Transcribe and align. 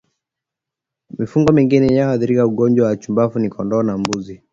Mifugo 1.19 1.53
mingine 1.53 1.87
inayoathirika 1.87 2.41
na 2.41 2.47
ugonjwa 2.47 2.87
wa 2.87 2.97
chambavu 2.97 3.39
ni 3.39 3.49
kondoo 3.49 3.83
na 3.83 3.97
mbuzi 3.97 4.41